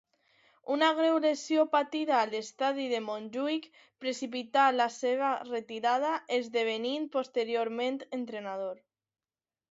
[0.75, 3.67] Una greu lesió patida a l'estadi de Montjuïc
[4.05, 8.81] precipità la seva retirada, esdevenint posteriorment entrenador.